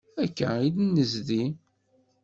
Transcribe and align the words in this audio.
Akka 0.23 0.49
i 0.65 0.67
d-nezdi. 0.75 1.43